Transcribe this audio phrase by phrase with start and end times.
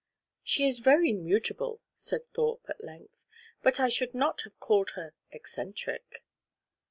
[0.41, 3.23] "She is very mutable," said Thorpe, at length;
[3.61, 6.23] "but I should not have called her eccentric."